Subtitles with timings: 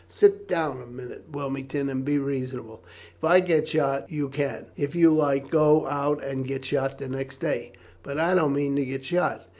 [0.07, 2.83] "Sit down a minute, Wilmington, and be reasonable.
[3.15, 7.37] If I get shot you can, if you like, go out and get shot next
[7.39, 7.73] day.
[8.01, 9.45] But I don't mean to get shot.